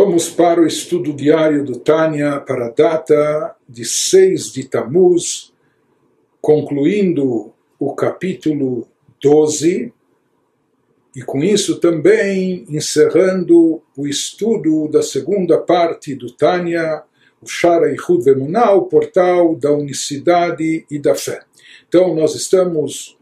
[0.00, 5.52] Vamos para o estudo diário do Tânia para a data de 6 de Tamuz,
[6.40, 8.86] concluindo o capítulo
[9.20, 9.92] 12,
[11.16, 17.02] e com isso também encerrando o estudo da segunda parte do Tânia,
[17.42, 21.40] o Shara Ichud Vemuná, o portal da unicidade e da fé.
[21.88, 23.18] Então nós estamos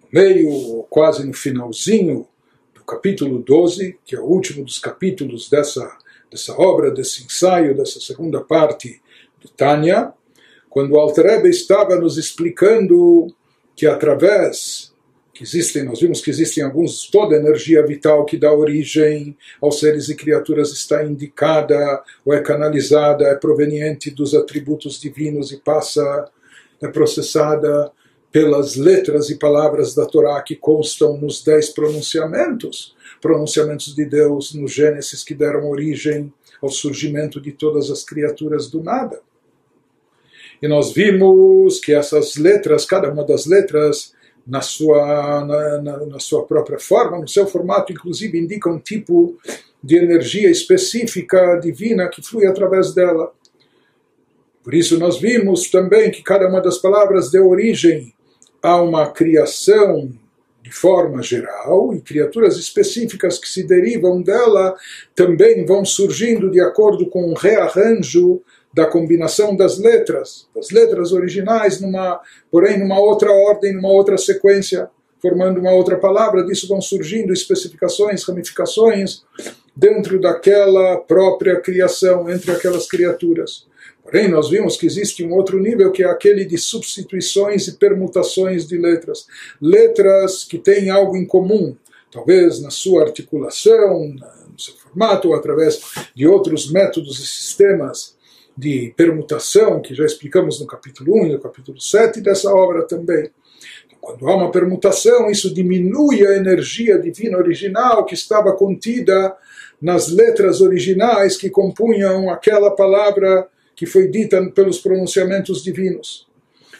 [0.00, 2.24] no meio, quase no finalzinho
[2.72, 6.03] do capítulo 12, que é o último dos capítulos dessa
[6.34, 9.00] dessa obra, desse ensaio, dessa segunda parte
[9.40, 10.12] do Tânia,
[10.68, 13.32] quando o Alter estava nos explicando
[13.76, 14.92] que através
[15.32, 19.78] que existem, nós vimos que existem alguns, toda a energia vital que dá origem aos
[19.78, 26.28] seres e criaturas está indicada ou é canalizada, é proveniente dos atributos divinos e passa,
[26.82, 27.92] é processada
[28.34, 34.66] pelas letras e palavras da Torá que constam nos dez pronunciamentos pronunciamentos de Deus no
[34.66, 39.20] Gênesis que deram origem ao surgimento de todas as criaturas do nada.
[40.60, 44.12] E nós vimos que essas letras, cada uma das letras,
[44.44, 49.38] na sua, na, na, na sua própria forma, no seu formato, inclusive, indica um tipo
[49.80, 53.32] de energia específica divina que flui através dela.
[54.64, 58.12] Por isso, nós vimos também que cada uma das palavras deu origem
[58.64, 60.10] a uma criação
[60.62, 64.74] de forma geral e criaturas específicas que se derivam dela
[65.14, 68.40] também vão surgindo de acordo com um rearranjo
[68.72, 72.18] da combinação das letras, das letras originais, numa,
[72.50, 74.88] porém numa outra ordem, numa outra sequência,
[75.20, 79.22] formando uma outra palavra, disso vão surgindo especificações, ramificações
[79.76, 83.66] dentro daquela própria criação, entre aquelas criaturas.
[84.04, 88.68] Porém, nós vimos que existe um outro nível que é aquele de substituições e permutações
[88.68, 89.26] de letras.
[89.60, 91.74] Letras que têm algo em comum,
[92.12, 94.14] talvez na sua articulação,
[94.52, 95.80] no seu formato, ou através
[96.14, 98.14] de outros métodos e sistemas
[98.56, 103.30] de permutação, que já explicamos no capítulo 1 e no capítulo 7 dessa obra também.
[103.86, 109.34] Então, quando há uma permutação, isso diminui a energia divina original que estava contida
[109.80, 116.27] nas letras originais que compunham aquela palavra que foi dita pelos pronunciamentos divinos.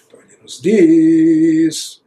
[0.08, 2.02] Então ele nos diz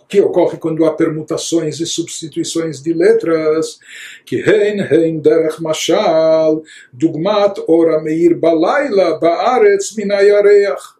[0.00, 3.78] o que ocorre quando há permutações e substituições de letras,
[4.24, 10.98] que hein hein derech mashal, dugmat ora meir balayla baaretz min hayareach.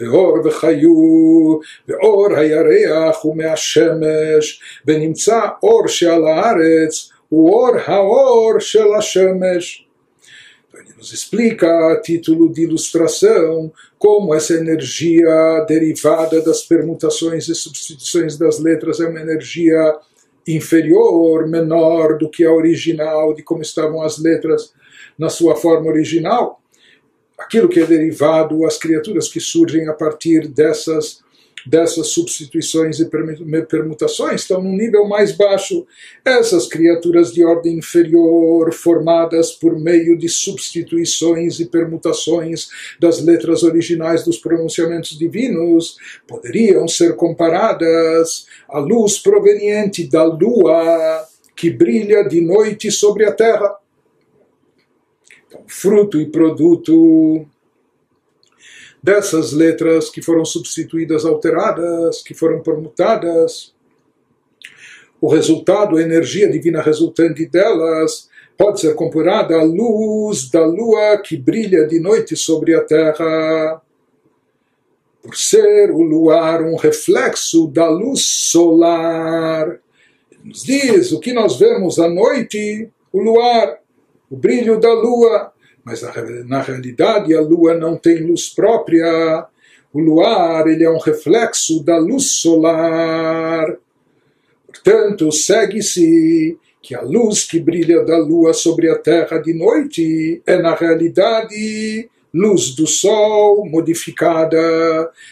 [0.00, 1.58] ואור וחיו,
[1.88, 9.85] ואור הירח הוא מהשמש, ונמצא אור שעל הארץ, הוא אור האור של השמש
[10.97, 18.59] nos explica a título de ilustração como essa energia derivada das permutações e substituições das
[18.59, 19.95] letras é uma energia
[20.47, 24.73] inferior, menor do que a original, de como estavam as letras
[25.17, 26.61] na sua forma original.
[27.37, 31.21] Aquilo que é derivado, as criaturas que surgem a partir dessas
[31.67, 33.09] dessas substituições e
[33.67, 35.85] permutações estão num nível mais baixo.
[36.23, 42.69] Essas criaturas de ordem inferior, formadas por meio de substituições e permutações
[42.99, 45.97] das letras originais dos pronunciamentos divinos,
[46.27, 53.75] poderiam ser comparadas à luz proveniente da lua que brilha de noite sobre a terra.
[55.47, 57.45] Então, fruto e produto
[59.07, 63.73] dessas letras que foram substituídas, alteradas, que foram permutadas.
[65.21, 71.37] O resultado, a energia divina resultante delas, pode ser comparada à luz da lua que
[71.37, 73.81] brilha de noite sobre a terra.
[75.23, 79.79] Por ser o luar um reflexo da luz solar.
[80.43, 83.79] nos diz o que nós vemos à noite, o luar,
[84.29, 85.53] o brilho da lua,
[85.87, 86.11] mas na,
[86.43, 89.45] na realidade a lua não tem luz própria.
[89.93, 93.73] O luar ele é um reflexo da luz solar.
[94.67, 100.61] Portanto, segue-se que a luz que brilha da lua sobre a terra de noite é
[100.61, 104.59] na realidade luz do sol modificada,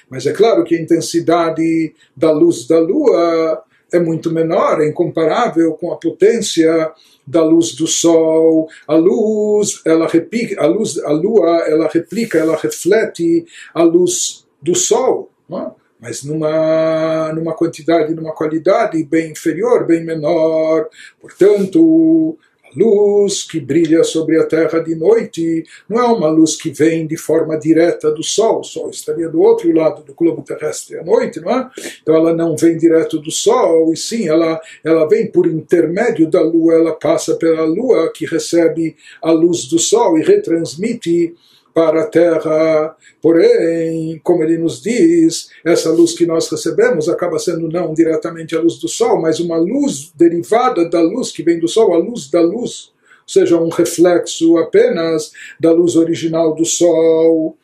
[0.10, 3.62] mas é claro que a intensidade da luz da lua
[3.92, 6.92] é muito menor, é incomparável com a potência
[7.26, 8.68] da luz do sol.
[8.88, 14.76] A luz, ela replica, a luz, a lua, ela replica, ela reflete a luz do
[14.76, 15.72] sol, é?
[16.00, 20.88] mas numa numa quantidade, numa qualidade bem inferior, bem menor.
[21.20, 22.38] Portanto,
[22.76, 25.64] luz que brilha sobre a terra de noite.
[25.88, 29.42] Não é uma luz que vem de forma direta do sol, o sol estaria do
[29.42, 31.70] outro lado do globo terrestre à noite, não é?
[32.02, 36.42] Então ela não vem direto do sol, e sim, ela, ela vem por intermédio da
[36.42, 41.36] lua, ela passa pela lua que recebe a luz do sol e retransmite
[41.76, 42.96] para a terra.
[43.22, 48.62] Porém, como ele nos diz, essa luz que nós recebemos acaba sendo não diretamente a
[48.62, 52.32] luz do sol, mas uma luz derivada da luz que vem do sol, a luz
[52.32, 52.94] da luz,
[53.24, 57.58] ou seja, um reflexo apenas da luz original do sol.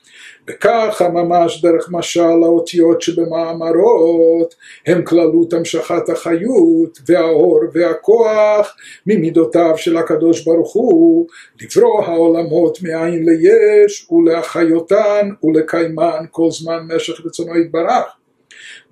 [0.49, 4.55] וככה ממש דרך משל האותיות שבמאמרות
[4.87, 8.77] הם כללות המשכת החיות והאור והכוח
[9.07, 11.27] ממידותיו של הקדוש ברוך הוא
[11.63, 18.05] לברוא העולמות מאין ליש ולהחיותן ולקיימן כל זמן משך רצונו יתברך.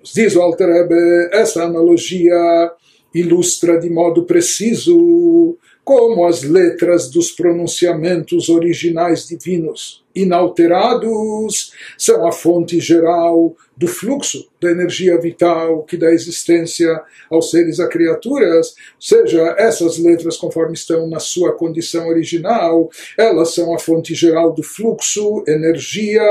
[0.01, 2.71] Nos diz o Alter Rebbe, essa analogia
[3.13, 12.80] ilustra de modo preciso como as letras dos pronunciamentos originais divinos inalterados são a fonte
[12.80, 19.54] geral do fluxo da energia vital que dá existência aos seres, a criaturas, ou seja,
[19.56, 25.42] essas letras, conforme estão na sua condição original, elas são a fonte geral do fluxo,
[25.48, 26.22] energia,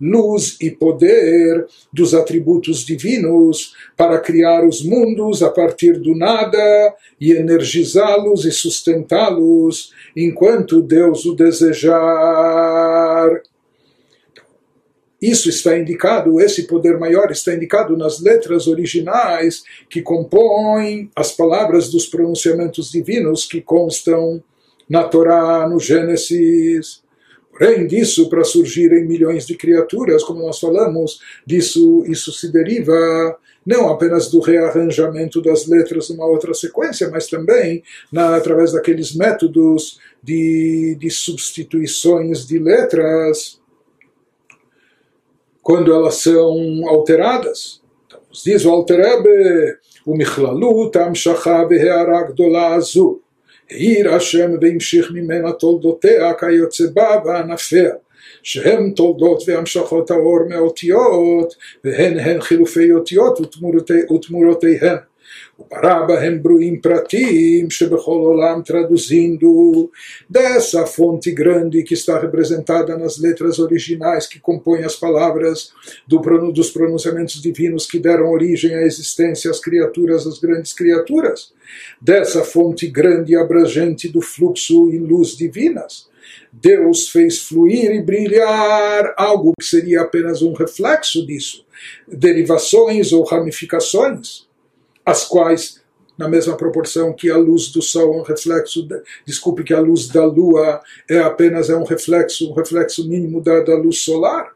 [0.00, 7.32] luz e poder dos atributos divinos para criar os mundos a partir do nada e
[7.32, 13.03] energizá-los e sustentá-los enquanto Deus o desejar.
[15.20, 21.88] Isso está indicado, esse poder maior está indicado nas letras originais que compõem as palavras
[21.88, 24.42] dos pronunciamentos divinos que constam
[24.88, 27.03] na Torá, no Gênesis.
[27.56, 33.88] Porém, disso para surgirem milhões de criaturas, como nós falamos, disso isso se deriva não
[33.88, 40.96] apenas do rearranjamento das letras numa outra sequência, mas também na, através daqueles métodos de,
[40.98, 43.60] de substituições de letras
[45.62, 47.80] quando elas são alteradas.
[48.06, 53.23] Então, diz o Alterebe, o Michlalut, Amshachá, Beheará, Gdolá, Azul
[53.71, 57.91] העיר השם והמשיך ממנה תולדותיה כיוצא בה וענפיה.
[58.43, 63.39] שהם תולדות והמשכות האור מאותיות, והן הן חילופי אותיות
[64.11, 64.97] ותמורותיהן.
[65.56, 69.90] o Parabahem Bruim Pratim, Shebechololam, traduzindo
[70.28, 75.72] dessa fonte grande que está representada nas letras originais que compõem as palavras
[76.06, 76.18] do,
[76.52, 81.52] dos pronunciamentos divinos que deram origem à existência, às criaturas, às grandes criaturas,
[82.00, 86.08] dessa fonte grande e abrangente do fluxo e luz divinas.
[86.52, 91.64] Deus fez fluir e brilhar algo que seria apenas um reflexo disso,
[92.06, 94.46] derivações ou ramificações
[95.04, 95.82] as quais,
[96.16, 99.80] na mesma proporção que a luz do sol é um reflexo, de, desculpe que a
[99.80, 104.52] luz da lua é apenas é um reflexo, um reflexo mínimo da, da luz solar.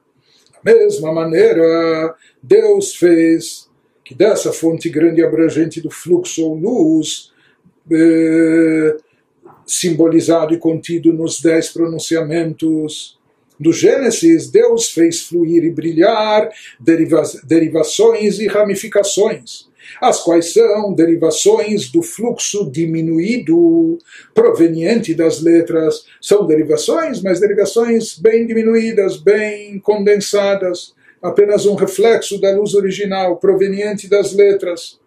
[0.64, 3.68] Da mesma maneira, Deus fez
[4.04, 7.32] que dessa fonte grande e abrangente do fluxo ou luz,
[7.90, 8.96] eh,
[9.66, 13.17] simbolizado e contido nos dez pronunciamentos
[13.58, 19.68] do Gênesis, Deus fez fluir e brilhar deriva derivações e ramificações
[20.00, 23.98] as quais são derivações do fluxo diminuído
[24.34, 26.04] proveniente das letras.
[26.20, 34.08] São derivações, mas derivações bem diminuídas, bem condensadas, apenas um reflexo da luz original proveniente
[34.08, 34.98] das letras.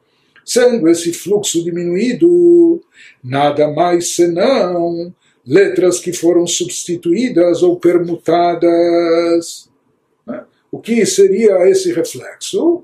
[0.43, 2.81] Sendo esse fluxo diminuído
[3.23, 5.13] nada mais senão
[5.45, 9.69] letras que foram substituídas ou permutadas.
[10.25, 10.43] Né?
[10.71, 12.83] O que seria esse reflexo?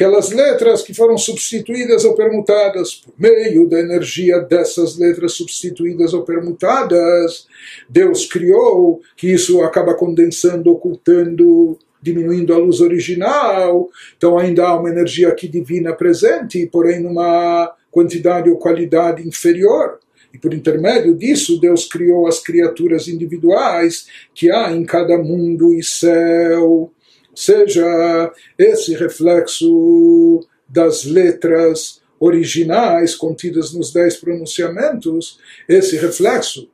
[0.00, 6.22] aquelas letras que foram substituídas ou permutadas por meio da energia dessas letras substituídas ou
[6.22, 7.46] permutadas,
[7.86, 13.90] Deus criou que isso acaba condensando, ocultando, diminuindo a luz original.
[14.16, 19.98] Então ainda há uma energia aqui divina presente, porém numa quantidade ou qualidade inferior.
[20.32, 25.82] E por intermédio disso, Deus criou as criaturas individuais que há em cada mundo e
[25.82, 26.92] céu
[27.34, 36.68] seja esse reflexo das letras originais contidas nos dez pronunciamentos, esse reflexo,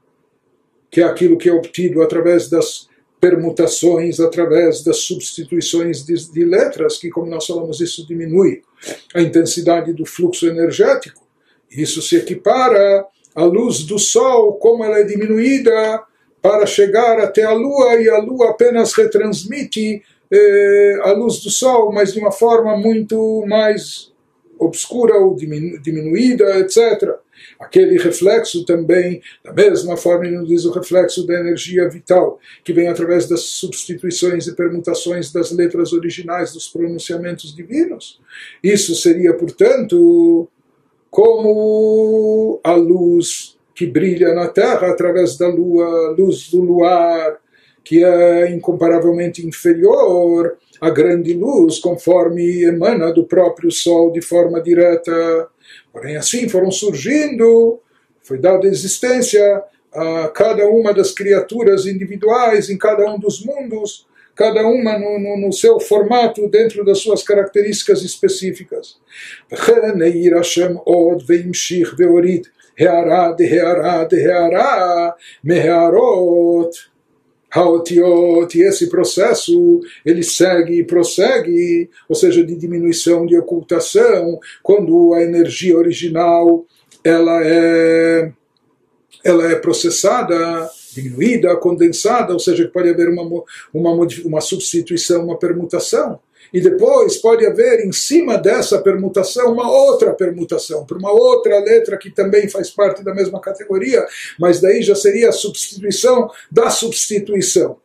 [0.91, 2.89] que é aquilo que é obtido através das
[3.21, 8.63] permutações, através das substituições de, de letras, que, como nós falamos, isso diminui
[9.15, 11.27] a intensidade do fluxo energético.
[11.71, 16.03] Isso se equipara à luz do Sol, como ela é diminuída
[16.43, 21.93] para chegar até a Lua, e a Lua apenas retransmite eh, a luz do sol,
[21.93, 24.13] mas de uma forma muito mais
[24.59, 27.15] obscura ou diminuída, etc.
[27.61, 32.73] Aquele reflexo também, da mesma forma, ele nos diz o reflexo da energia vital, que
[32.73, 38.21] vem através das substituições e permutações das letras originais dos pronunciamentos divinos.
[38.63, 40.49] Isso seria, portanto,
[41.11, 47.39] como a luz que brilha na Terra através da lua, luz do luar,
[47.85, 55.49] que é incomparavelmente inferior à grande luz, conforme emana do próprio Sol de forma direta.
[55.93, 57.79] Porém, assim foram surgindo,
[58.23, 64.66] foi dada existência a cada uma das criaturas individuais em cada um dos mundos, cada
[64.66, 68.98] uma no, no, no seu formato, dentro das suas características específicas.
[72.80, 75.10] הערה דהערה דהערה
[75.44, 76.92] מהערות
[77.54, 85.14] haotiot, e esse processo ele segue e prossegue, ou seja, de diminuição, de ocultação, quando
[85.14, 86.66] a energia original
[87.04, 88.32] ela é,
[89.22, 90.70] ela é processada,
[91.01, 93.23] diminuída, condensada, ou seja, pode haver uma,
[93.73, 96.19] uma, uma substituição, uma permutação
[96.53, 101.97] e depois pode haver em cima dessa permutação uma outra permutação, para uma outra letra
[101.97, 104.07] que também faz parte da mesma categoria,
[104.39, 107.79] mas daí já seria a substituição da substituição.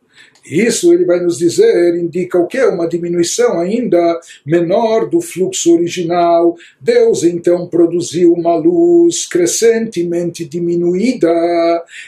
[0.44, 2.60] Isso ele vai nos dizer, indica o que?
[2.64, 6.56] Uma diminuição ainda menor do fluxo original.
[6.80, 11.30] Deus então produziu uma luz crescentemente diminuída,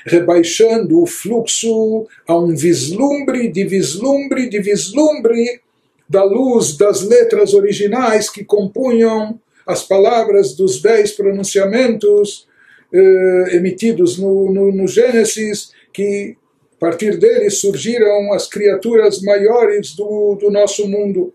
[0.05, 5.61] rebaixando o fluxo a um vislumbre de vislumbre de vislumbre
[6.09, 12.47] da luz das letras originais que compunham as palavras dos dez pronunciamentos
[12.93, 16.37] eh, emitidos no, no, no Gênesis, que
[16.85, 21.33] a partir deles surgiram as criaturas maiores do, do nosso mundo.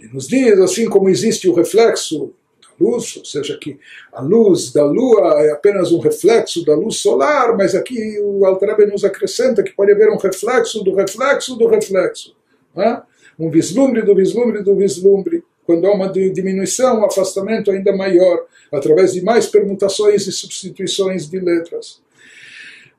[0.00, 2.32] Ele nos diz, assim como existe o reflexo
[2.62, 3.78] da luz, ou seja, que
[4.10, 8.86] a luz da lua é apenas um reflexo da luz solar, mas aqui o Altrabe
[8.86, 12.34] nos acrescenta que pode haver um reflexo do reflexo do reflexo.
[12.74, 13.02] Né?
[13.38, 15.44] Um vislumbre do vislumbre do vislumbre.
[15.66, 21.38] Quando há uma diminuição, um afastamento ainda maior, através de mais permutações e substituições de
[21.38, 22.00] letras.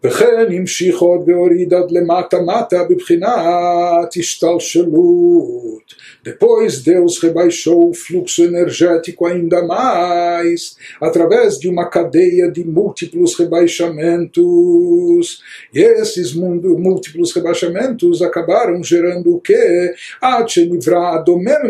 [0.05, 5.95] וכן המשיך עוד והוריד עד למטה מטה בבחינת השתלשלות
[6.29, 15.43] Depois Deus rebaixou o fluxo energético ainda mais, através de uma cadeia de múltiplos rebaixamentos.
[15.73, 19.95] E esses múltiplos rebaixamentos acabaram gerando o quê?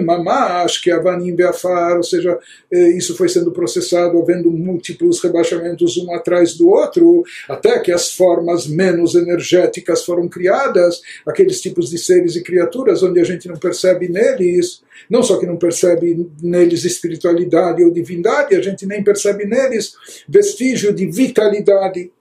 [0.05, 2.37] mamash, que avanim beafar, ou seja,
[2.73, 8.13] eh, isso foi sendo processado, havendo múltiplos rebaixamentos um atrás do outro, até que as
[8.24, 13.58] formas menos energéticas foram criadas, aqueles tipos de seres e criaturas onde a gente não
[13.58, 19.46] percebe neles não só que não percebe neles espiritualidade ou divindade, a gente nem percebe
[19.46, 19.94] neles
[20.28, 22.12] vestígio de vitalidade,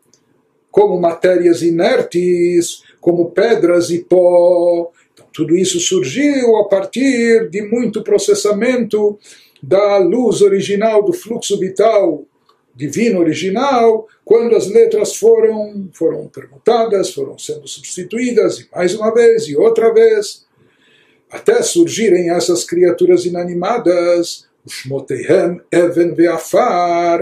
[0.70, 4.90] como matérias inertes, como pedras e pó.
[5.12, 9.18] Então, tudo isso surgiu a partir de muito processamento
[9.62, 12.24] da luz original, do fluxo vital
[12.75, 19.47] divino original, quando as letras foram, foram permutadas, foram sendo substituídas, e mais uma vez,
[19.47, 20.45] e outra vez
[21.29, 27.17] até surgirem essas criaturas inanimadas, ושמותיהם אבן ועפר,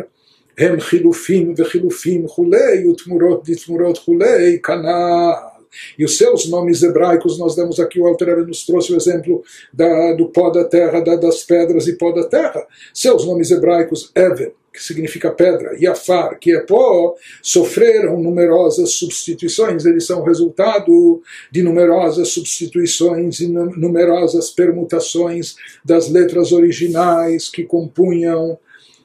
[0.57, 5.55] הם חילופים וחילופים כולי, ותמורות דתמורות כולי, כנ"ל.
[5.99, 10.13] E os seus nomes hebraicos, nós demos aqui, o Alter nos trouxe o exemplo da,
[10.13, 12.65] do pó da terra, da, das pedras e pó da terra.
[12.93, 19.84] Seus nomes hebraicos, Even, que significa pedra, e Afar, que é pó, sofreram numerosas substituições.
[19.84, 28.58] Eles são resultado de numerosas substituições e numerosas permutações das letras originais que compunham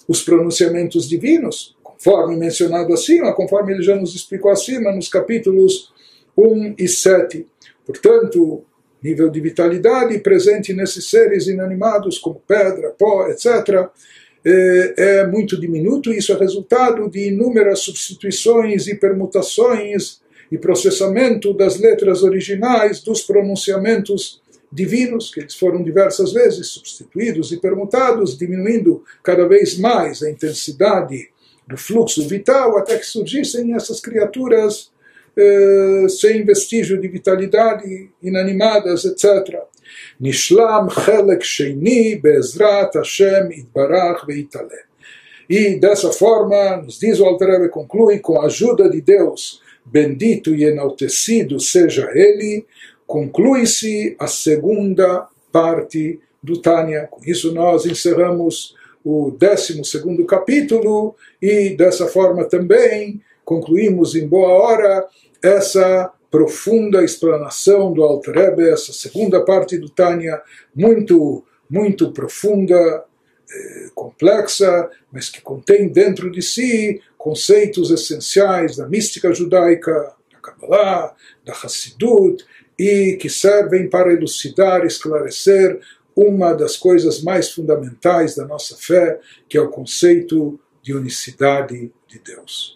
[0.08, 5.92] os pronunciamentos divinos, conforme mencionado acima, conforme ele já nos explicou acima nos capítulos
[6.38, 7.48] 1 e 7.
[7.86, 8.64] Portanto,
[9.02, 13.90] nível de vitalidade presente nesses seres inanimados, como pedra, pó, etc.,
[14.46, 16.14] é, é muito diminuto.
[16.14, 20.22] Isso é resultado de inúmeras substituições e permutações
[20.52, 27.58] e processamento das letras originais dos pronunciamentos divinos, que eles foram diversas vezes substituídos e
[27.58, 31.30] permutados, diminuindo cada vez mais a intensidade
[31.68, 34.92] do fluxo vital, até que surgissem essas criaturas
[35.36, 39.64] eh, sem vestígio de vitalidade, inanimadas, etc.
[40.20, 44.86] Nishlam chelek sheini be'ezrat Hashem itbarach veitale.
[45.50, 50.64] E dessa forma, nos diz o Alter conclui, com a ajuda de Deus, bendito e
[50.64, 52.66] enaltecido seja Ele,
[53.06, 57.08] conclui-se a segunda parte do Tânia.
[57.10, 59.82] Com isso nós encerramos o 12
[60.26, 65.06] capítulo e dessa forma também concluímos em boa hora
[65.44, 68.36] essa profunda explanação do Alter
[68.72, 70.42] essa segunda parte do Tânia,
[70.76, 73.06] muito, muito profunda,
[73.50, 81.16] eh, complexa, mas que contém dentro de si conceitos essenciais da mística judaica, da Kabbalah,
[81.44, 82.46] da Hassidut,
[82.78, 85.80] e que servem para elucidar, esclarecer
[86.16, 92.20] uma das coisas mais fundamentais da nossa fé, que é o conceito de unicidade de
[92.20, 92.75] Deus.